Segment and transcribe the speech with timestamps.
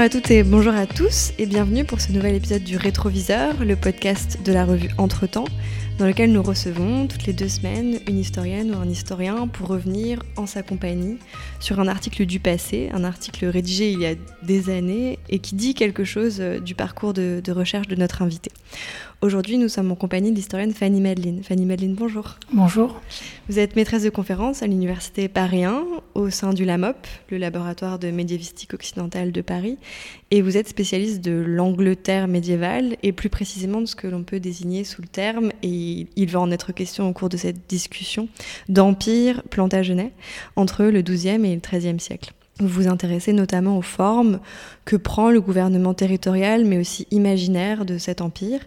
[0.00, 3.62] Bonjour à toutes et bonjour à tous et bienvenue pour ce nouvel épisode du Rétroviseur,
[3.62, 5.44] le podcast de la revue Entretemps,
[5.98, 10.22] dans lequel nous recevons toutes les deux semaines une historienne ou un historien pour revenir
[10.36, 11.18] en sa compagnie
[11.60, 15.54] sur un article du passé, un article rédigé il y a des années et qui
[15.54, 18.50] dit quelque chose euh, du parcours de, de recherche de notre invité.
[19.22, 21.42] Aujourd'hui, nous sommes en compagnie de l'historienne Fanny Madeline.
[21.42, 22.36] Fanny Madeline, bonjour.
[22.54, 23.02] Bonjour.
[23.50, 27.98] Vous êtes maîtresse de conférence à l'Université Paris 1 au sein du LAMOP, le laboratoire
[27.98, 29.76] de médiévistique occidentale de Paris,
[30.30, 34.40] et vous êtes spécialiste de l'Angleterre médiévale et plus précisément de ce que l'on peut
[34.40, 38.26] désigner sous le terme, et il va en être question au cours de cette discussion,
[38.70, 40.12] d'empire plantagenet
[40.56, 42.32] entre le XIIe et le XIIIe siècle.
[42.58, 44.40] Vous vous intéressez notamment aux formes
[44.84, 48.60] que prend le gouvernement territorial, mais aussi imaginaire de cet empire,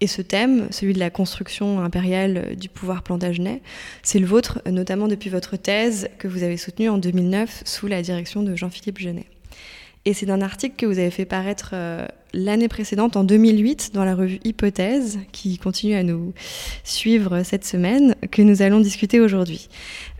[0.00, 3.62] et ce thème, celui de la construction impériale du pouvoir plantagenet,
[4.02, 8.02] c'est le vôtre, notamment depuis votre thèse que vous avez soutenue en 2009 sous la
[8.02, 9.26] direction de Jean-Philippe Genet.
[10.06, 14.04] Et c'est d'un article que vous avez fait paraître euh, l'année précédente, en 2008, dans
[14.04, 16.32] la revue Hypothèse, qui continue à nous
[16.84, 19.68] suivre cette semaine, que nous allons discuter aujourd'hui.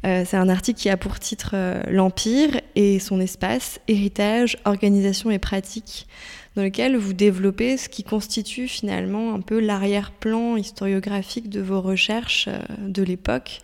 [0.05, 5.31] Euh, c'est un article qui a pour titre euh, L'Empire et son espace, héritage, organisation
[5.31, 6.09] et pratique
[6.56, 12.48] dans lequel vous développez ce qui constitue finalement un peu l'arrière-plan historiographique de vos recherches
[12.81, 13.61] de l'époque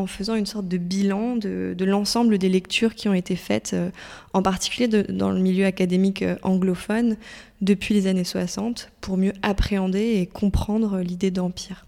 [0.00, 3.90] en faisant une sorte de bilan de, l'ensemble des lectures qui ont été faites, euh,
[4.32, 7.16] en particulier dans le milieu académique euh, anglophone,
[7.60, 11.84] depuis les années 60, pour mieux appréhender et comprendre l'idée d'empire.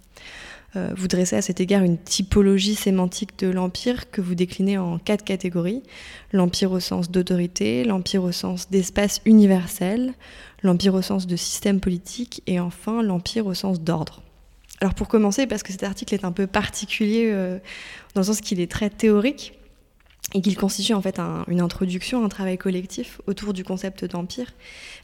[0.75, 4.99] Euh, vous dressez à cet égard une typologie sémantique de l'empire que vous déclinez en
[4.99, 5.83] quatre catégories.
[6.33, 10.15] L'empire au sens d'autorité, l'empire au sens d'espace universel,
[10.63, 14.23] l'empire au sens de système politique et enfin l'empire au sens d'ordre.
[14.81, 17.31] Alors pour commencer, parce que cet article est un peu particulier
[18.15, 19.55] dans le sens qu'il est très théorique,
[20.35, 24.55] et qu'il constitue en fait une introduction, un travail collectif autour du concept d'empire.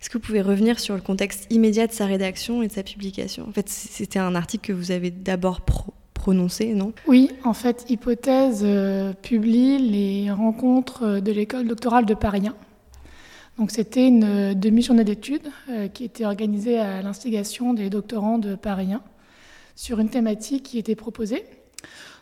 [0.01, 2.83] Est-ce que vous pouvez revenir sur le contexte immédiat de sa rédaction et de sa
[2.83, 3.47] publication?
[3.49, 5.61] En fait, c'était un article que vous avez d'abord
[6.15, 6.93] prononcé, non?
[7.07, 12.55] Oui, en fait, Hypothèse euh, publie les rencontres de l'école doctorale de Paris 1.
[13.59, 18.55] Donc c'était une euh, demi-journée d'études euh, qui était organisée à l'instigation des doctorants de
[18.55, 19.03] Paris 1
[19.75, 21.45] sur une thématique qui était proposée.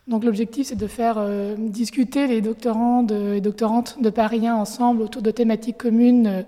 [0.07, 5.01] Donc l'objectif, c'est de faire euh, discuter les doctorants et doctorantes de Paris 1 ensemble
[5.01, 6.41] autour de thématiques communes euh,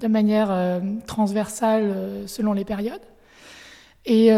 [0.00, 1.94] de manière euh, transversale
[2.26, 3.00] selon les périodes.
[4.06, 4.30] Et,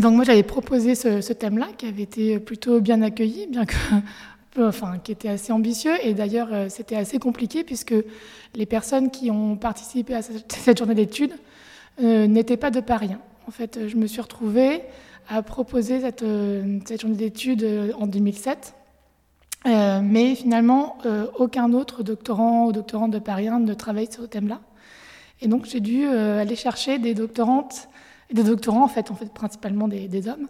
[0.00, 3.76] donc moi, j'avais proposé ce, thème-là, qui avait été plutôt bien accueilli, bien que,
[4.58, 5.92] enfin, qui était assez ambitieux.
[6.02, 7.94] Et d'ailleurs, c'était assez compliqué puisque
[8.54, 11.34] les personnes qui ont participé à cette, journée d'études
[12.00, 13.18] n'étaient pas de Paris 1.
[13.46, 14.82] En fait, je me suis retrouvée
[15.28, 18.74] a proposé cette, euh, cette journée d'études euh, en 2007.
[19.66, 20.98] Euh, mais finalement,
[21.38, 24.60] aucun autre doctorant ou doctorante de Paris 1 ne travaille sur ce thème-là.
[25.40, 27.88] Et donc, j'ai dû aller chercher des doctorantes
[28.32, 30.48] des doctorants, en fait, en fait principalement des, des hommes,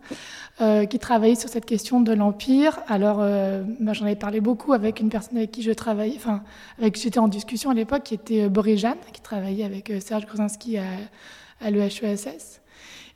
[0.89, 2.79] qui travaillaient sur cette question de l'Empire.
[2.89, 6.43] Alors, j'en avais parlé beaucoup avec une personne avec qui je travaillais, enfin,
[6.79, 10.27] avec qui j'étais en discussion à l'époque, qui était Boris Jeanne, qui travaillait avec Serge
[10.27, 10.85] Gruzinski à,
[11.61, 12.61] à l'EHESS.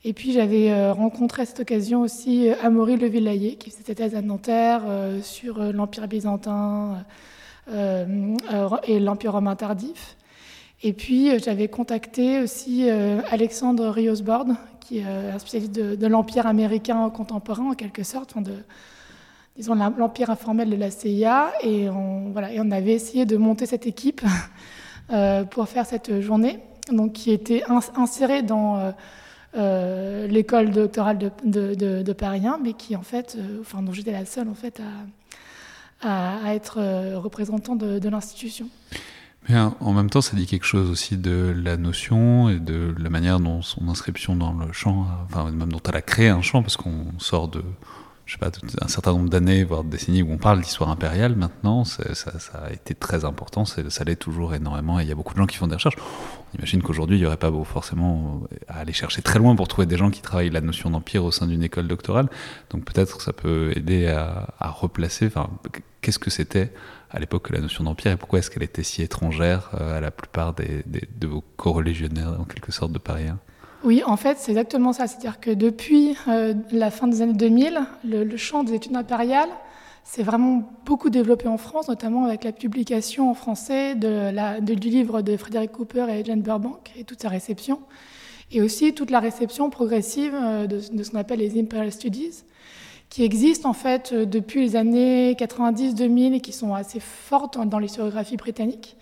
[0.02, 3.94] Et puis j'avais euh, rencontré à cette occasion aussi euh, Amaury Levillayer, qui faisait sa
[3.94, 7.04] thèse à Nanterre euh, sur l'Empire byzantin
[7.68, 10.16] et l'Empire romain tardif.
[10.82, 14.46] Et puis j'avais contacté aussi Alexandre Riosbord,
[14.80, 18.54] qui est un spécialiste de, l'Empire américain contemporain en quelque sorte, de,
[19.56, 21.52] disons l'Empire informel de la CIA.
[21.62, 24.22] Et on, voilà, et on avait essayé de monter cette équipe
[25.50, 26.58] pour faire cette journée,
[26.90, 27.62] donc qui était
[27.94, 28.92] insérée dans
[29.56, 34.12] euh, l'école doctorale de, de, Paris 1, mais qui en fait, euh, enfin dont j'étais
[34.12, 34.80] la seule en fait
[36.00, 38.68] à, à, être euh, représentant de, l'institution.
[39.48, 43.10] Mais en même temps, ça dit quelque chose aussi de la notion et de la
[43.10, 46.62] manière dont son inscription dans le champ, enfin même dont elle a créé un champ,
[46.62, 47.64] parce qu'on sort de
[48.30, 51.34] je sais pas, un certain nombre d'années, voire de décennies où on parle d'histoire impériale
[51.34, 52.30] maintenant, ça, ça,
[52.64, 55.46] a été très important, ça l'est toujours énormément, et il y a beaucoup de gens
[55.46, 55.96] qui font des recherches.
[56.52, 59.86] On imagine qu'aujourd'hui, il n'y aurait pas forcément à aller chercher très loin pour trouver
[59.86, 62.28] des gens qui travaillent la notion d'empire au sein d'une école doctorale,
[62.70, 65.30] donc peut-être ça peut aider à, replacer,
[66.00, 66.72] qu'est-ce que c'était
[67.10, 70.10] à l'époque la notion d'empire, et pourquoi est-ce qu'elle était si étrangère euh, à la
[70.10, 73.26] plupart des, de vos co-religionnaires, en quelque sorte, de Paris
[73.82, 75.06] oui, en fait, c'est exactement ça.
[75.06, 79.48] C'est-à-dire que depuis euh, la fin des années 2000, le, champ des études impériales
[80.04, 85.36] s'est vraiment beaucoup développé en France, notamment avec la publication en français du livre de
[85.36, 87.80] Frédéric Cooper et Jane Burbank et toute sa réception,
[88.50, 92.42] et aussi toute la réception progressive euh, de, ce qu'on appelle les Imperial Studies,
[93.08, 97.78] qui existent en fait euh, depuis les années 90-2000 et qui sont assez fortes dans
[97.78, 98.96] l'historiographie britannique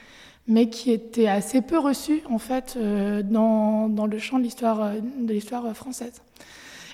[0.51, 6.23] mais qui était assez peu reçu en fait dans, dans, le champ de l'histoire française.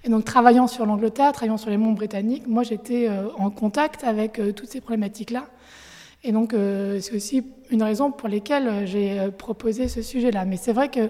[0.05, 3.09] Et donc, travaillant sur l'Angleterre, travaillant sur les mondes britanniques, moi, j'étais
[3.39, 5.47] en contact avec toutes ces problématiques-là.
[6.23, 6.55] Et donc,
[7.01, 10.45] c'est aussi une raison pour laquelle j'ai proposé ce sujet-là.
[10.45, 11.09] Mais c'est vrai que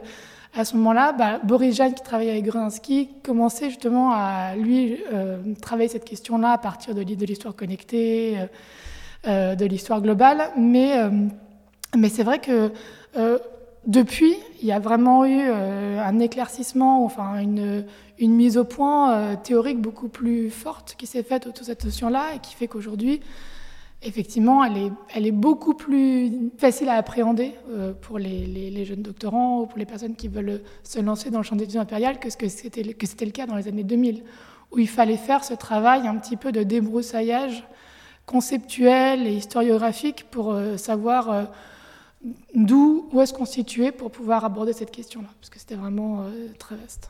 [0.57, 5.39] à ce moment-là, bah, Boris Jeanne, qui travaillait avec Grunsky, commençait justement à, lui, euh,
[5.61, 8.47] travailler cette question-là à partir de, de l'histoire connectée, euh,
[9.27, 10.51] euh, de l'histoire globale.
[10.57, 10.95] Mais,
[11.97, 12.71] mais c'est vrai que
[13.87, 17.85] depuis, il y a vraiment eu un éclaircissement, enfin une,
[18.19, 22.39] mise au point théorique beaucoup plus forte qui s'est faite autour de cette notion-là et
[22.39, 23.21] qui fait qu'aujourd'hui,
[24.05, 29.79] effectivement, elle est, beaucoup plus facile à appréhender euh, pour les, jeunes doctorants ou pour
[29.79, 32.83] les personnes qui veulent se lancer dans le champ d'études impériales que ce que c'était,
[32.83, 34.23] le cas dans les années 2000,
[34.73, 37.67] où il fallait faire ce travail un petit peu de débroussaillage
[38.27, 41.45] conceptuel et historiographique pour euh, savoir euh,
[42.55, 46.25] d'où, où est-ce qu'on situait pour pouvoir aborder cette question-là, parce que c'était vraiment
[46.59, 47.09] très vaste.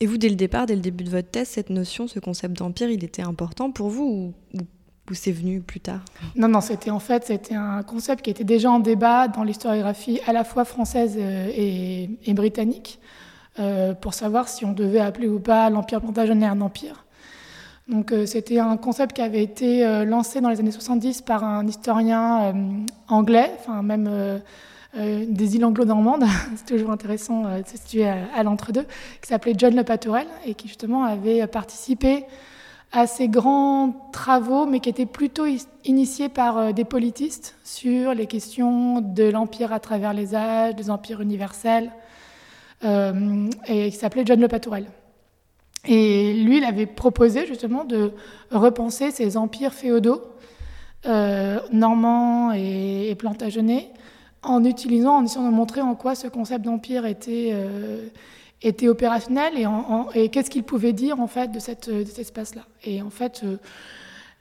[0.00, 2.56] Et vous, dès le départ, dès le début de votre thèse, cette notion, ce concept
[2.58, 4.64] d'empire, il était important pour vous ou, ou
[5.10, 6.00] ou c'est venu plus tard?
[6.34, 10.20] Non, non, c'était en fait c'était un concept qui était déjà en débat dans l'historiographie
[10.26, 13.00] à la fois française euh, et, britannique,
[13.58, 17.03] euh, pour savoir si on devait appeler ou pas l'Empire plantagenet un empire.
[17.88, 21.66] Donc euh, c'était un concept qui avait été lancé dans les années 70 par un
[21.66, 22.54] historien
[23.08, 24.40] anglais, enfin même
[24.96, 26.24] des îles anglo-normandes,
[26.56, 28.86] c'est toujours intéressant de se situer à, l'entre-deux,
[29.20, 32.24] qui s'appelait John Le Patorel et qui justement avait participé
[32.94, 35.46] à ces grands travaux, mais qui étaient plutôt
[35.84, 40.90] initiés par euh, des politistes sur les questions de l'empire à travers les âges, des
[40.90, 41.90] empires universels,
[42.84, 44.86] euh, et qui s'appelait John Le Patourel.
[45.86, 48.12] Et lui, il avait proposé justement de
[48.50, 50.22] repenser ces empires féodaux,
[51.06, 53.90] euh, normands et, et, plantagenets,
[54.42, 57.52] en utilisant, en essayant de montrer en quoi ce concept d'empire était
[58.64, 59.54] était opérationnel
[60.14, 61.88] et, qu'est-ce qu'il pouvait dire en fait de cet
[62.18, 62.62] espace-là.
[62.82, 63.58] Et en fait, euh,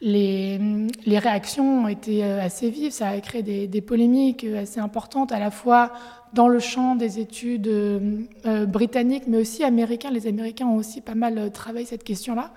[0.04, 5.40] les, réactions ont été euh, assez vives, ça a créé des, polémiques assez importantes à
[5.40, 5.92] la fois
[6.34, 10.12] dans le champ des études euh, britanniques, mais aussi américains.
[10.12, 12.52] Les Américains ont aussi pas mal travaillé cette question-là.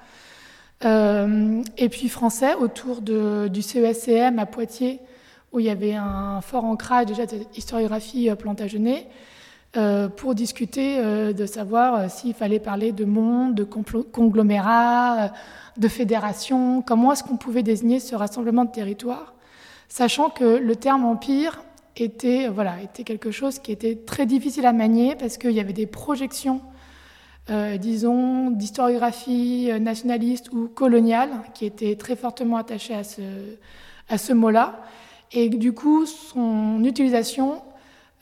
[0.84, 5.00] et puis français, autour du CESCM à Poitiers,
[5.52, 9.06] où il y avait un fort ancrage déjà de historiographie plantagenée.
[9.76, 15.32] Euh, pour discuter euh, de savoir euh, s'il fallait parler de monde, de conglomérat,
[15.76, 19.34] de fédération, comment est-ce qu'on pouvait désigner ce rassemblement de territoires,
[19.88, 21.62] sachant que le terme empire
[21.94, 25.75] était, voilà, était quelque chose qui était très difficile à manier parce qu'il y avait
[25.75, 26.62] des projections,
[27.78, 33.23] disons, d'historiographie nationaliste ou coloniale qui étaient très fortement attachées à ce,
[34.08, 34.81] à ce mot-là.
[35.32, 37.62] Et du coup, son utilisation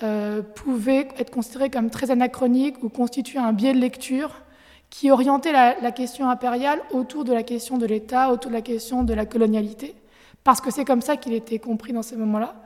[0.02, 4.42] euh, pouvait être considéré comme très anachronique ou constituer un biais de lecture
[4.90, 9.04] qui orientait la, question impériale autour de la question de l'État, autour de la question
[9.04, 9.94] de la colonialité,
[10.42, 12.56] parce que c'est comme ça qu'il était compris dans ces moments-là.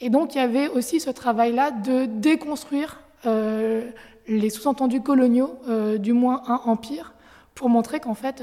[0.00, 3.88] Et donc il y avait aussi ce travail-là de déconstruire euh,
[4.28, 7.14] les sous-entendus coloniaux euh, du moins un empire,
[7.54, 8.42] pour montrer qu'en fait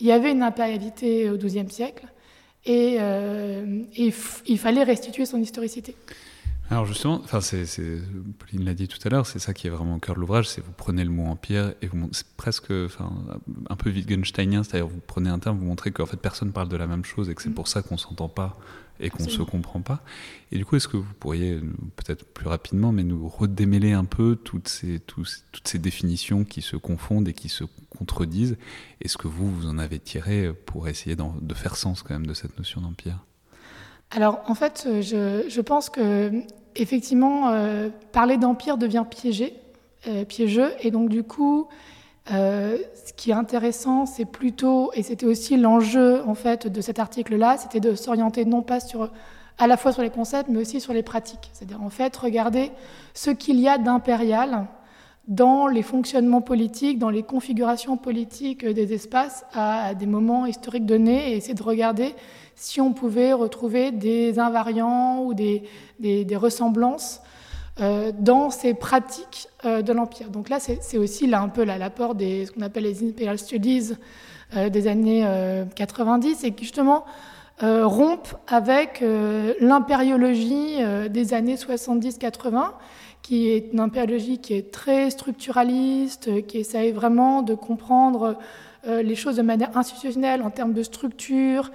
[0.00, 2.06] il y avait une impérialité au XIIe siècle
[2.64, 4.14] et, et
[4.46, 5.94] il fallait restituer son historicité.
[6.70, 7.66] Alors justement, enfin c'est,
[8.38, 10.48] Pauline l'a dit tout à l'heure, c'est ça qui est vraiment au cœur de l'ouvrage,
[10.48, 13.12] c'est vous prenez le mot empire et vous, c'est presque, enfin
[13.68, 16.76] un peu Wittgensteinien, c'est-à-dire vous prenez un terme, vous montrez qu'en fait personne parle de
[16.76, 17.54] la même chose et que c'est mm.
[17.54, 18.56] pour ça qu'on s'entend pas
[19.00, 20.04] et qu'on se comprend pas.
[20.52, 21.58] Et du coup, est-ce que vous pourriez
[21.96, 25.26] peut-être plus rapidement, mais nous redémêler un peu toutes ces, toutes
[25.64, 28.58] ces définitions qui se confondent et qui se contredisent?
[29.00, 32.34] Est-ce que vous, vous en avez tiré pour essayer de faire sens quand même de
[32.34, 33.24] cette notion d'empire
[34.12, 36.32] alors en fait, je, je pense que
[36.76, 39.54] effectivement, euh, parler d'empire devient piégé,
[40.06, 41.68] euh, piégeux, et donc du coup,
[42.32, 46.98] euh, ce qui est intéressant, c'est plutôt, et c'était aussi l'enjeu en fait de cet
[46.98, 49.10] article-là, c'était de s'orienter non pas sur
[49.58, 51.50] à la fois sur les concepts, mais aussi sur les pratiques.
[51.52, 52.70] C'est-à-dire en fait regarder
[53.12, 54.66] ce qu'il y a d'impérial
[55.28, 61.32] dans les fonctionnements politiques, dans les configurations politiques des espaces à des moments historiques donnés,
[61.32, 62.14] et essayer de regarder
[62.60, 65.62] si on pouvait retrouver des invariants ou des,
[66.36, 67.22] ressemblances
[67.80, 70.28] euh, dans ces pratiques euh, de l'Empire.
[70.28, 73.94] Donc là, c'est aussi un peu l'apport des ce qu'on appelle les Imperial Studies
[74.54, 75.26] euh, des années
[75.74, 77.06] 90 et qui justement
[77.62, 79.04] rompent avec
[79.60, 80.78] l'impériologie
[81.10, 82.72] des années 70-80
[83.22, 88.38] qui est une impériologie qui est très structuraliste, qui essaye vraiment de comprendre
[88.84, 91.70] les choses de manière institutionnelle en termes de structure,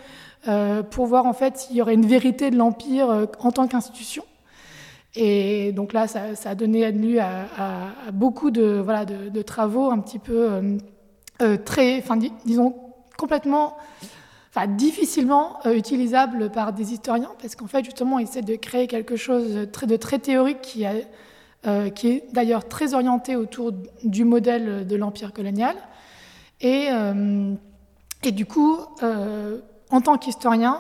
[0.48, 3.68] euh, pour voir en fait s'il y aurait une vérité de l'Empire euh, en tant
[3.68, 4.24] qu'institution.
[5.16, 10.78] Et donc là, ça, a donné lieu à, beaucoup de, travaux un petit peu
[11.64, 12.04] très,
[12.44, 12.76] disons,
[13.18, 13.78] complètement
[14.68, 19.54] difficilement utilisables par des historiens, parce qu'en fait, justement, ils essaient de créer quelque chose
[19.54, 20.78] de très, théorique
[21.66, 23.72] euh, qui est d'ailleurs très orienté autour
[24.04, 25.76] du modèle de l'empire colonial.
[26.62, 27.54] Et, euh,
[28.24, 29.60] et du coup, euh,
[29.90, 30.80] en tant qu'historien,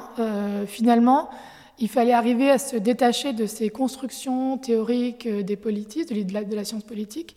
[0.67, 1.29] finalement,
[1.77, 6.55] il fallait arriver à se détacher de ces constructions théoriques des politiques, de la, de
[6.55, 7.35] la science politique,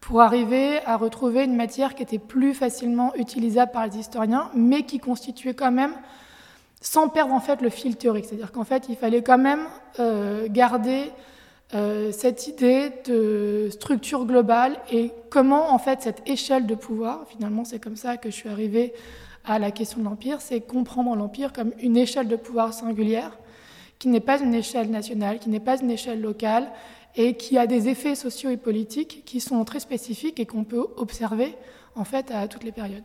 [0.00, 4.84] pour arriver à retrouver une matière qui était plus facilement utilisable par les historiens, mais
[4.84, 5.92] qui constituait quand même,
[6.80, 8.24] sans perdre en fait le fil théorique.
[8.24, 9.66] C'est-à-dire qu'en fait, il fallait quand même
[10.48, 11.12] garder
[11.74, 17.64] euh, cette idée de structure globale et comment en fait cette échelle de pouvoir, finalement
[17.64, 18.92] c'est comme ça que je suis arrivée
[19.44, 23.38] à la question de l'Empire, c'est comprendre l'Empire comme une échelle de pouvoir singulière,
[23.98, 26.70] qui n'est pas une échelle nationale, qui n'est pas une échelle locale,
[27.16, 30.86] et qui a des effets sociaux et politiques qui sont très spécifiques et qu'on peut
[30.96, 31.54] observer
[31.94, 33.04] en fait à toutes les périodes.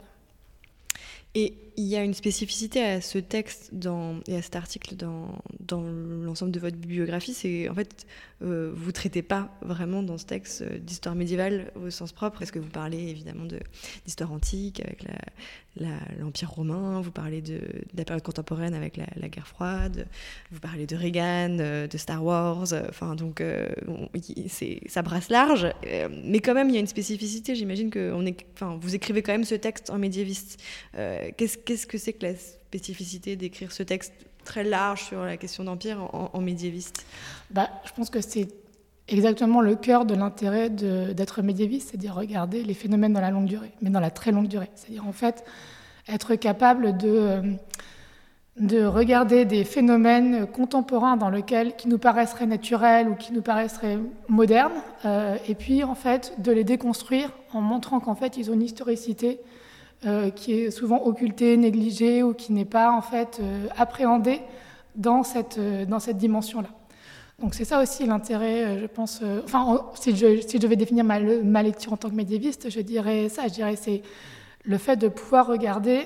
[1.35, 5.29] Et il y a une spécificité à ce texte dans, et à cet article dans,
[5.69, 8.07] l'ensemble de votre bibliographie, c'est en fait,
[8.41, 12.39] euh, vous ne traitez pas vraiment dans ce texte euh, d'histoire médiévale au sens propre,
[12.39, 13.45] parce que vous parlez évidemment
[14.05, 15.03] d'histoire antique avec
[16.19, 17.59] l'Empire romain, vous parlez de,
[17.95, 20.07] la période contemporaine avec la, guerre froide,
[20.51, 23.43] vous parlez de Reagan, euh, de Star Wars, enfin donc
[24.47, 25.67] c'est ça brasse large,
[26.23, 28.11] mais quand même il y a une spécificité, j'imagine que
[28.79, 30.59] vous écrivez quand même ce texte en médiéviste.
[30.93, 34.13] Qu'est-ce qu'est-ce que c'est que la spécificité d'écrire ce texte
[34.45, 37.05] très large sur la question d'empire en, médiéviste?
[37.51, 38.47] Bah, Je pense que c'est
[39.09, 43.73] exactement le cœur de l'intérêt d'être médiéviste, c'est-à-dire regarder les phénomènes dans la longue durée,
[43.81, 44.69] mais dans la très longue durée.
[44.75, 45.43] C'est-à-dire en fait
[46.07, 47.41] être capable de,
[48.57, 53.99] de regarder des phénomènes contemporains dans lesquels, qui nous paraisseraient naturels ou qui nous paraisseraient
[54.29, 58.53] modernes, euh, et puis en fait de les déconstruire en montrant qu'en fait ils ont
[58.53, 59.41] une historicité
[60.05, 64.41] euh, qui est souvent occulté, négligé ou qui n'est pas en fait euh, appréhendé
[64.95, 66.69] dans cette, euh, dans cette dimension-là.
[67.39, 69.23] Donc c'est ça aussi l'intérêt, je pense.
[69.43, 72.79] enfin, si je, si je devais définir ma, ma, lecture en tant que médiéviste, je
[72.79, 73.47] dirais ça.
[73.47, 74.03] Je dirais c'est
[74.63, 76.03] le fait de pouvoir regarder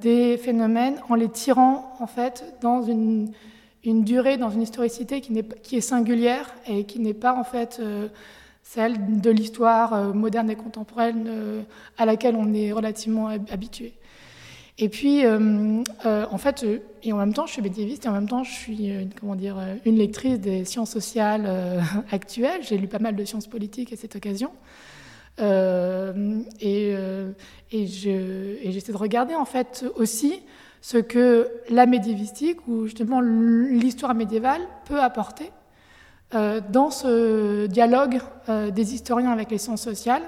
[0.00, 3.30] des phénomènes en les tirant en fait dans une,
[3.84, 7.44] une durée, dans une historicité qui, est, qui est singulière et qui n'est pas en
[7.44, 7.80] fait
[8.72, 11.62] celle de l'histoire euh, moderne et contemporaine euh,
[11.98, 13.94] à laquelle on est relativement habitué.
[14.78, 16.64] Et puis, euh, en fait,
[17.02, 19.34] et en même temps, je suis médiéviste et en même temps, je suis une, comment
[19.34, 22.62] dire, une lectrice des sciences sociales actuelles.
[22.62, 24.52] J'ai lu pas mal de sciences politiques à cette occasion.
[25.38, 26.94] et,
[27.72, 30.40] et j'essaie de regarder en fait aussi
[30.80, 35.50] ce que la médiévistique ou justement l'histoire médiévale peut apporter
[36.32, 40.22] dans ce dialogue euh, des historiens avec les sciences sociales,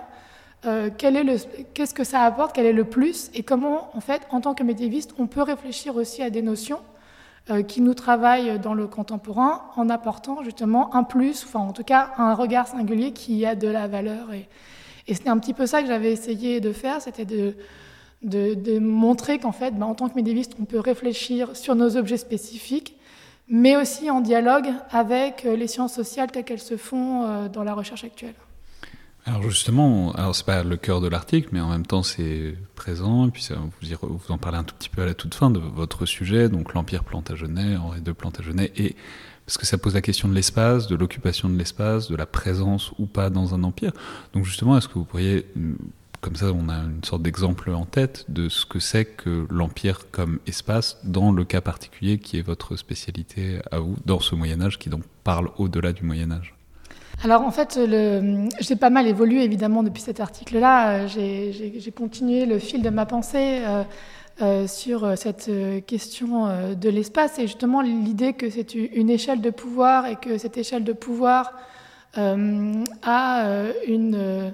[0.65, 4.55] euh, qu'est-ce que ça apporte, quel est le plus, et comment, en fait, en tant
[4.55, 6.81] que médiéviste, on peut réfléchir aussi à des notions
[7.67, 12.13] qui nous travaillent dans le contemporain en apportant justement un plus, enfin en tout cas
[12.17, 14.33] un regard singulier qui a de la valeur.
[14.33, 14.49] Et,
[15.13, 17.57] c'était un petit peu ça que j'avais essayé de faire, c'était de,
[18.23, 22.17] de, montrer qu'en fait, ben, en tant que médiéviste, on peut réfléchir sur nos objets
[22.17, 22.97] spécifiques
[23.53, 27.63] mais aussi en dialogue avec euh, les sciences sociales telles qu'elles se font euh, dans
[27.63, 28.35] la recherche actuelle.
[29.27, 33.29] Alors justement, alors c'est pas le cœur de l'article, mais en même temps c'est présent.
[33.29, 33.47] Et puis
[34.01, 36.75] vous, en parlez un tout petit peu à la toute fin de votre sujet, donc
[36.75, 38.97] l'empire Plantagenet, Henri de Plantagenet, et
[39.47, 42.93] parce que ça pose la question de l'espace, de l'occupation de l'espace, de la présence
[42.99, 43.93] ou pas dans un empire.
[44.33, 45.47] Donc justement, est-ce que vous pourriez
[46.23, 50.09] comme ça, on a une sorte d'exemple en tête de ce que c'est que l'Empire
[50.13, 54.79] comme espace dans le cas particulier qui est votre spécialité à vous, dans ce Moyen-Âge
[54.79, 56.55] qui donc parle au-delà du Moyen-Âge.
[57.25, 57.79] Alors en fait,
[58.61, 61.09] j'ai pas mal évolué évidemment depuis cet article-là.
[61.09, 63.83] J'ai continué le fil de ma pensée euh,
[64.41, 65.51] euh, sur cette
[65.87, 70.39] question euh, de l'espace et justement l'idée que c'est une échelle de pouvoir et que
[70.39, 71.53] cette échelle de pouvoir
[72.15, 73.45] a
[73.89, 74.53] une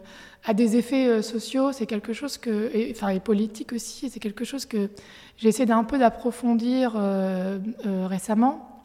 [0.48, 4.18] a des effets euh, sociaux, c'est quelque chose que, et, enfin, et politiques aussi, c'est
[4.18, 4.88] quelque chose que
[5.36, 8.82] j'ai essayé d'un peu d'approfondir euh, euh, récemment.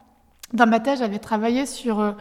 [0.52, 2.14] Dans ma thèse, j'avais travaillé sur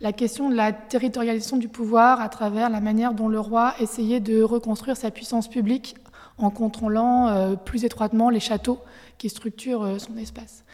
[0.00, 4.18] la question de la territorialisation du pouvoir à travers la manière dont le roi essayait
[4.18, 5.94] de reconstruire sa puissance publique
[6.36, 8.80] en contrôlant plus étroitement les châteaux
[9.16, 10.64] qui structurent son espace.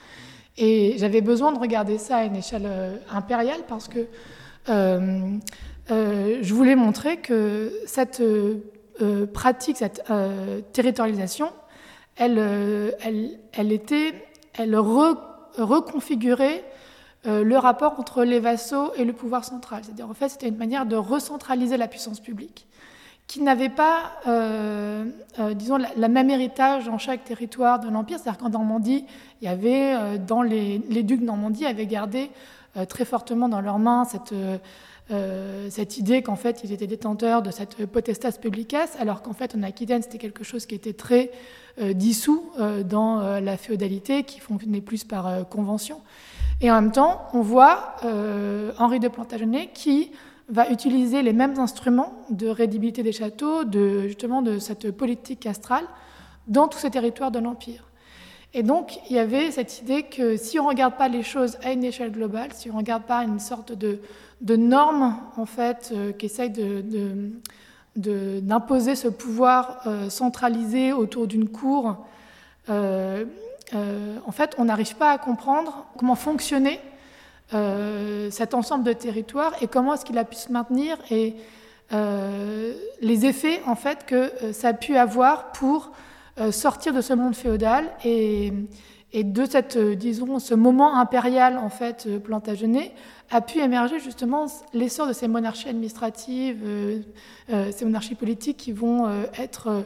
[0.56, 2.68] Et j'avais besoin de regarder ça à une échelle
[3.12, 4.08] impériale parce que
[5.88, 8.58] je voulais montrer que cette euh,
[9.02, 10.04] euh, pratique, cette
[10.72, 11.50] territorialisation,
[12.16, 12.38] elle,
[13.56, 14.14] était,
[14.54, 16.64] elle reconfigurait
[17.24, 19.82] le rapport entre les vassaux et le pouvoir central.
[19.82, 22.66] C'est-à-dire, en fait, c'était une manière de recentraliser la puissance publique
[23.26, 25.04] qui n'avait pas, euh,
[25.38, 28.18] euh, disons, la, même héritage dans chaque territoire de l'Empire.
[28.18, 29.06] C'est-à-dire qu'en Normandie,
[29.40, 32.30] il y avait, euh, dans les, ducs de Normandie avaient gardé
[32.88, 34.34] très fortement dans leurs mains cette,
[35.08, 39.62] cette idée qu'en fait, ils étaient détenteurs de cette potestas publicas, alors qu'en fait, en
[39.62, 41.30] Aquitaine, c'était quelque chose qui était très
[41.78, 42.50] dissous
[42.84, 46.00] dans la féodalité, qui fonctionnait plus par convention.
[46.60, 47.96] Et en même temps, on voit
[48.78, 50.10] Henri de Plantagenet qui
[50.48, 55.84] va utiliser les mêmes instruments de rédibilité des châteaux, de, justement de cette politique castrale,
[56.46, 57.84] dans tous ces territoires de l'Empire.
[58.52, 61.58] Et donc, il y avait cette idée que si on ne regarde pas les choses
[61.64, 64.00] à une échelle globale, si on ne regarde pas une sorte de,
[64.44, 66.12] de norme, en fait, euh,
[67.96, 71.96] d'imposer de, ce pouvoir euh, centralisé autour d'une cour,
[72.68, 73.24] euh,
[73.72, 76.80] en fait, on n'arrive pas à comprendre comment fonctionnait
[78.30, 81.36] cet ensemble de territoires et comment est-ce qu'il a pu se maintenir et
[83.00, 85.92] les effets en fait que ça a pu avoir pour
[86.50, 88.52] sortir de ce monde féodal et,
[89.14, 92.92] et de cette, disons, ce moment impérial en fait plantagenet
[93.30, 96.62] a pu émerger justement l'essor de ces monarchies administratives,
[97.48, 99.84] ces monarchies politiques qui vont être,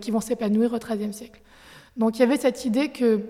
[0.00, 1.42] qui vont s'épanouir au XIIIe siècle.
[1.96, 3.20] Donc il y avait cette idée que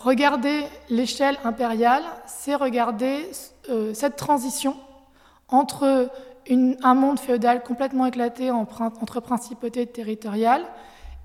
[0.00, 3.28] Regarder l'échelle impériale, c'est regarder
[3.68, 4.76] euh, cette transition
[5.48, 6.10] entre
[6.48, 10.64] un monde féodal complètement éclaté entre principautés territoriales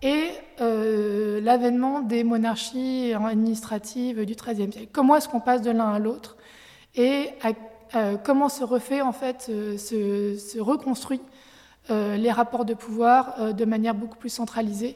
[0.06, 0.30] et
[0.62, 4.90] euh, l'avènement des monarchies administratives du XIIIe siècle.
[4.92, 6.38] Comment est-ce qu'on passe de l'un à l'autre
[6.96, 7.30] et
[7.96, 11.22] euh, comment se refait en fait, se, reconstruit
[11.90, 14.96] les rapports de pouvoir de manière beaucoup plus centralisée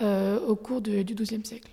[0.00, 1.70] au cours du XIIe siècle.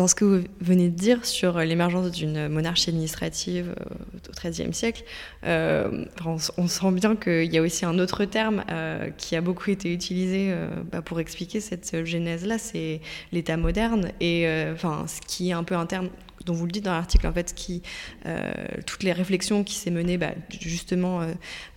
[0.00, 4.72] Dans ce que vous venez de dire sur l'émergence d'une monarchie administrative euh, au XIIIe
[4.72, 5.04] siècle,
[5.44, 9.68] euh, on, sent bien qu'il y a aussi un autre terme euh, qui a beaucoup
[9.68, 10.54] été utilisé
[10.90, 15.74] bah, pour expliquer cette genèse-là, c'est l'État moderne, et enfin, ce qui est un peu
[15.74, 16.08] un terme
[16.46, 17.82] dont vous le dites dans l'article, en fait, qui,
[18.26, 18.50] euh,
[18.86, 21.26] toutes les réflexions qui s'est menées bah, justement euh,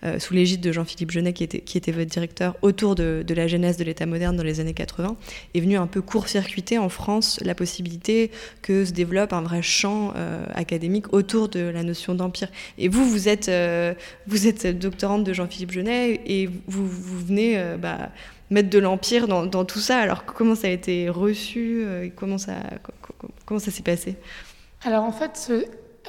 [0.04, 3.46] euh, sous l'égide de Jean-Philippe Genet, qui était, qui était votre directeur, autour de, la
[3.46, 5.16] genèse de l'État moderne dans les années 80,
[5.54, 8.30] est venu un peu court-circuiter en France la possibilité
[8.62, 10.14] que se développe un vrai champ
[10.54, 12.48] académique autour de la notion d'empire.
[12.78, 13.50] Et vous, vous êtes,
[14.26, 18.10] vous êtes doctorante de Jean-Philippe Genet et vous, vous venez bah,
[18.50, 19.98] mettre de l'empire dans, dans, tout ça.
[19.98, 22.54] Alors comment ça a été reçu Comment ça,
[23.44, 24.16] comment ça s'est passé?
[24.84, 25.50] Alors en fait,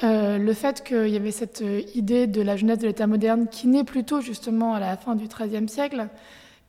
[0.02, 3.48] euh, le fait qu'il y avait cette euh, idée de la jeunesse de l'État moderne
[3.50, 6.08] qui naît plutôt justement à la fin du XIIIe siècle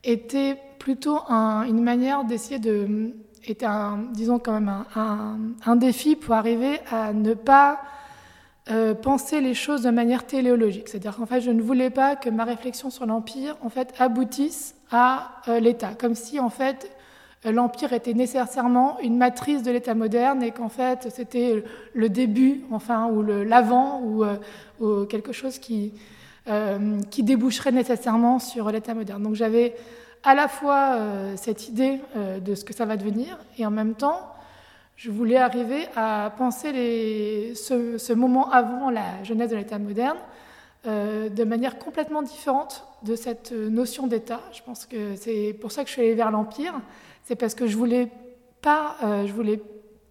[0.04, 3.12] était plutôt une manière d'essayer de
[3.44, 4.84] était un, disons quand même
[5.64, 7.80] un, défi pour arriver à ne pas
[8.70, 10.88] euh, penser les choses de manière téléologique.
[10.88, 14.74] C'est-à-dire qu'en fait, je ne voulais pas que ma réflexion sur l'Empire en fait aboutisse
[14.90, 16.90] à l'État, comme si en fait
[17.44, 21.62] l'Empire était nécessairement une matrice de l'État moderne et qu'en fait c'était
[21.94, 24.36] le début, enfin, ou l'avant, ou, euh,
[24.80, 25.92] ou, quelque chose qui,
[26.48, 29.22] euh, qui déboucherait nécessairement sur l'État moderne.
[29.22, 29.74] Donc j'avais
[30.24, 30.98] à la fois
[31.36, 34.18] cette idée de ce que ça va devenir et en même temps
[34.96, 40.18] je voulais arriver à penser ce, ce, moment avant la jeunesse de l'État moderne
[40.84, 44.40] de manière complètement différente de cette notion d'État.
[44.52, 46.74] Je pense que c'est pour ça que je suis allée vers l'Empire
[47.28, 48.08] c'est parce que je voulais
[48.62, 49.60] pas, euh, je voulais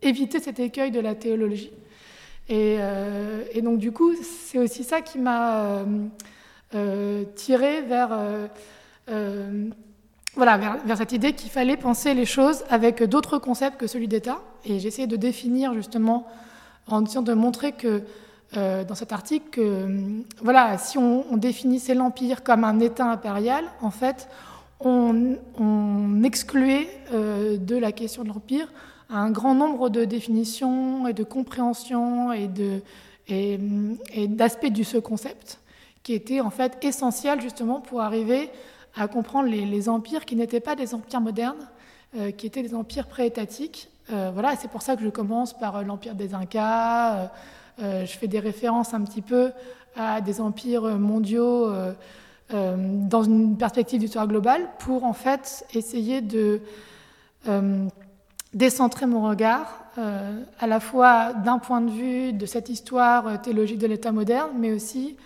[0.03, 1.71] éviter cet écueil de la théologie.
[2.47, 5.83] Et, euh, donc du coup, c'est aussi ça qui m'a
[6.75, 8.09] euh, tiré vers,
[10.35, 14.39] voilà, vers, cette idée qu'il fallait penser les choses avec d'autres concepts que celui d'État.
[14.63, 16.27] Et essayé de définir justement,
[16.85, 18.03] en essayant de montrer que
[18.53, 19.59] dans cet article
[20.39, 24.29] voilà, si on, on définissait l'Empire comme un État impérial, en fait,
[24.79, 28.67] on, excluait euh, de la question de l'Empire
[29.09, 33.57] un grand nombre de définitions et de compréhensions et,
[34.27, 35.59] d'aspects du ce concept
[36.03, 38.49] qui étaient en fait essentiels justement pour arriver
[38.95, 41.67] à comprendre les, empires qui n'étaient pas des empires modernes,
[42.17, 43.89] euh, qui étaient des empires préétatiques.
[44.11, 47.29] Euh, voilà, c'est pour ça que je commence par l'empire des Incas.
[47.79, 49.51] je fais des références un petit peu
[49.97, 51.93] à des empires mondiaux euh,
[52.49, 56.61] dans une perspective d'histoire globale pour en fait essayer de
[57.47, 57.87] euh,
[58.53, 63.79] décentrer mon regard euh, à la fois d'un point de vue de cette histoire théologique
[63.79, 65.17] de l'État moderne, mais aussi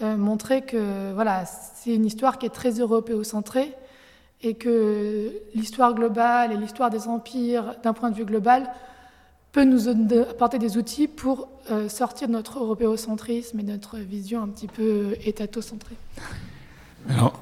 [0.00, 3.72] montrer que voilà, c'est une histoire qui est très européocentrée
[4.42, 8.68] et que l'histoire globale et l'histoire des empires d'un point de vue global
[9.52, 11.48] peut nous apporter des outils pour
[11.86, 15.96] sortir de notre européocentrisme et notre vision un petit peu étatocentrée.
[17.08, 17.40] Alors,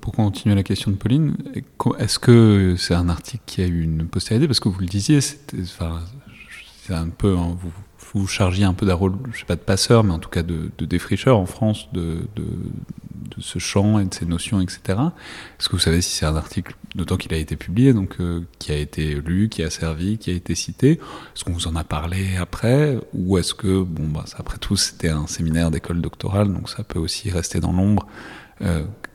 [0.00, 1.36] pour continuer la question de Pauline,
[1.98, 4.46] est-ce que c'est un article qui a eu une postérité?
[4.46, 5.38] Parce que vous le disiez, c'est
[6.90, 7.72] un peu, vous,
[8.14, 10.42] vous chargiez un peu d'un rôle, je sais pas de passeur, mais en tout cas
[10.42, 12.44] de, défricheur en France de, de,
[13.40, 14.80] ce champ et de ces notions, etc.
[14.88, 18.40] Est-ce que vous savez si c'est un article, d'autant qu'il a été publié, donc euh,
[18.58, 20.92] qui a été lu, qui a servi, qui a été cité?
[20.92, 22.98] Est-ce qu'on vous en a parlé après?
[23.12, 26.98] Ou est-ce que, bon, bah, après tout, c'était un séminaire d'école doctorale, donc ça peut
[26.98, 28.47] aussi rester dans l'ombre euh,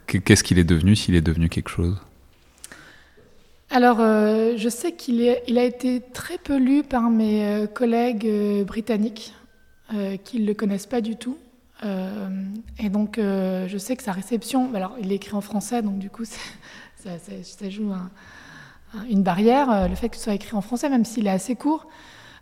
[0.07, 1.97] Qu'est-ce qu'il est devenu, s'il est devenu quelque chose?
[3.73, 8.27] Alors, euh, je sais qu'il il a été très peu lu par mes euh, collègues
[8.27, 9.33] euh, britanniques,
[10.23, 11.37] qui ne le connaissent pas du tout.
[12.79, 16.09] et donc, je sais que sa réception, alors il est écrit en français, donc du
[16.09, 16.25] coup,
[16.95, 17.11] ça,
[17.43, 17.93] ça, joue
[19.07, 21.85] une barrière, le fait que ce soit écrit en français, même s'il est assez court.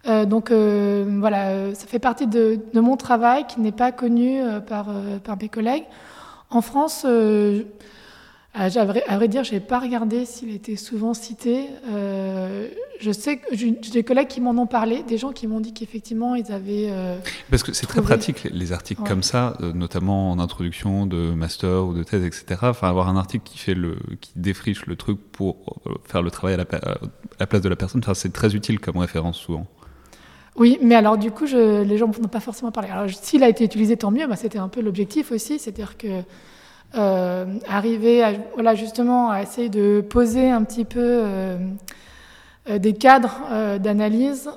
[0.06, 4.88] donc voilà, ça fait partie de, mon travail qui n'est pas connu par
[5.42, 5.88] mes collègues.
[6.52, 7.06] En France,
[8.54, 11.70] à vrai, à vrai dire, je n'ai pas regardé s'il était souvent cité.
[11.90, 12.68] Euh,
[13.00, 15.74] je sais que j'ai des collègues qui m'en ont parlé, des gens qui m'ont dit
[15.74, 16.90] qu'effectivement, ils avaient.
[16.90, 17.18] Euh,
[17.50, 21.86] Parce que c'est très pratique, les articles comme ça, euh, notamment en introduction de master
[21.86, 22.60] ou de thèse, etc.
[22.64, 26.56] Enfin, avoir un article qui, fait le, qui défriche le truc pour faire le travail
[26.56, 26.98] à la, à
[27.40, 29.66] la place de la personne, enfin, c'est très utile comme référence souvent.
[30.62, 32.91] Oui, mais alors du coup, les gens n'ont pas forcément parlé.
[32.91, 34.28] Alors, s'il a été utilisé, tant mieux.
[34.28, 36.21] Bah, C'était un peu l'objectif aussi, c'est-à-dire que
[36.93, 41.58] euh, arriver à, voilà, justement à essayer de poser un petit peu euh,
[42.69, 43.39] euh, des cadres
[43.80, 44.52] d'analyse.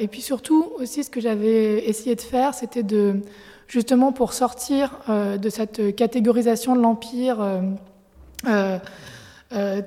[0.00, 3.20] et puis surtout aussi ce que j'avais essayé de faire, c'était de
[3.68, 7.38] justement pour sortir de cette catégorisation de l'Empire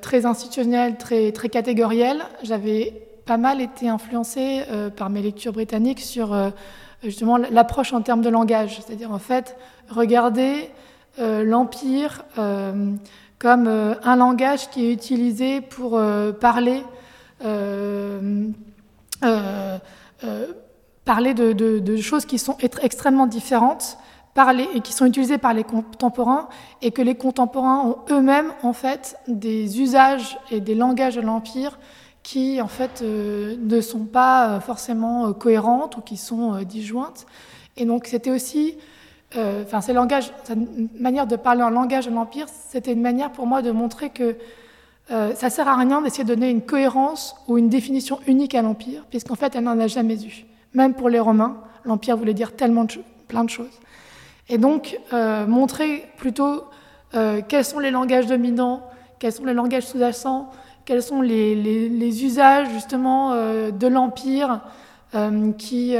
[0.02, 4.64] très institutionnelle, très, très catégorielle, j'avais pas mal été influencée
[4.96, 6.36] par mes lectures britanniques sur
[7.04, 9.56] justement l'approche en termes de langage, c'est-à-dire en fait
[9.90, 10.70] regarder
[11.20, 12.92] euh, l'Empire euh,
[13.40, 16.00] comme euh, un langage qui est utilisé pour
[16.40, 16.84] parler,
[21.06, 23.98] parler de, choses qui sont extrêmement différentes
[24.34, 26.48] parler, et qui sont utilisées par les contemporains
[26.84, 31.80] et que les contemporains ont eux-mêmes en fait des usages et des langages de l'Empire
[32.28, 37.26] qui en fait ne sont pas forcément cohérentes ou qui sont disjointes.
[37.78, 38.76] Et donc c'était aussi
[39.36, 39.98] euh, enfin, cette
[41.00, 44.36] manière de parler en langage de l'Empire, c'était une manière pour moi de montrer que
[45.12, 48.62] euh, ça sert à rien d'essayer de donner une cohérence ou une définition unique à
[48.62, 50.46] l'Empire, puisqu'en fait, elle n'en a jamais eu.
[50.74, 52.94] Même pour les Romains, l'Empire voulait dire tellement de
[53.28, 53.80] plein de choses.
[54.50, 56.64] Et donc, euh, montrer plutôt
[57.48, 58.84] quels sont les langages dominants,
[59.18, 60.52] quels sont les langages sous-jacents,
[60.88, 64.62] quels sont les, usages justement de l'Empire
[65.60, 65.96] qui,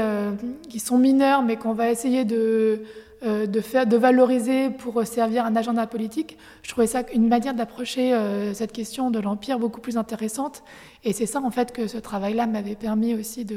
[0.68, 2.82] qui sont mineurs, mais qu'on va essayer de
[3.24, 6.38] euh, faire, de valoriser pour servir un agenda politique.
[6.62, 10.62] Je trouvais ça une manière d'approcher euh, cette question de l'Empire beaucoup plus intéressante.
[11.02, 13.56] Et c'est ça, en fait, que ce travail-là m'avait permis aussi de,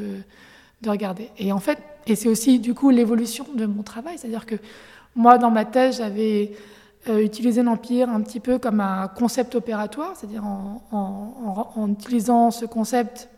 [0.81, 1.29] de, regarder.
[1.37, 4.17] Et en fait, et c'est aussi, du coup, l'évolution de mon travail.
[4.17, 4.55] C'est-à-dire que
[5.15, 6.53] moi, dans ma thèse, j'avais
[7.09, 13.29] euh, utilisé l'Empire un petit peu comme un concept opératoire, c'est-à-dire en, utilisant ce concept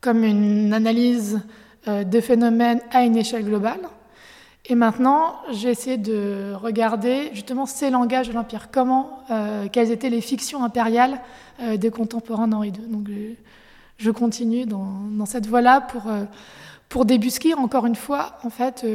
[0.00, 1.40] comme une analyse
[1.86, 3.80] de phénomènes à une échelle globale.
[4.66, 10.10] Et maintenant, j'ai essayé de regarder justement ces langages de l'Empire, comment, euh, quelles étaient
[10.10, 11.20] les fictions impériales
[11.60, 12.86] euh, des contemporains d'Henri II.
[12.88, 13.08] Donc,
[13.98, 16.24] je, continue dans, cette voie-là pour, euh,
[16.88, 18.86] pour débusquer encore une fois, en fait,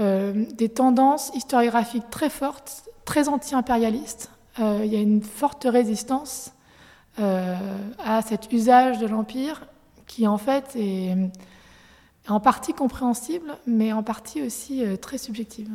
[0.00, 4.30] des tendances historiographiques très fortes, très anti-impérialistes.
[4.58, 6.52] il y a une forte résistance
[7.18, 9.66] à cet usage de l'Empire
[10.06, 11.16] qui, en fait, est
[12.30, 15.68] en partie compréhensible, mais en partie aussi euh, très subjective.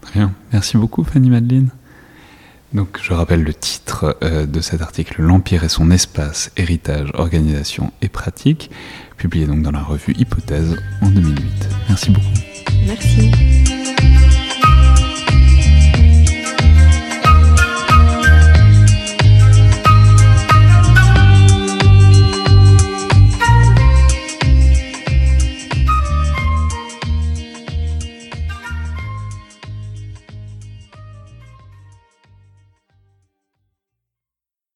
[0.00, 0.32] Très bien.
[0.52, 1.70] Merci beaucoup, Fanny Madeline.
[2.72, 7.92] Donc, je rappelle le titre euh, de cet article L'Empire et son espace, héritage, organisation
[8.00, 8.70] et pratique,
[9.16, 11.68] publié donc dans la revue Hypothèse en 2008.
[11.88, 12.49] Merci beaucoup.
[12.86, 13.79] Merci.